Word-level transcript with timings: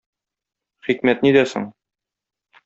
Хикмәт 0.87 1.21
нидә 1.27 1.45
соң? 1.53 1.69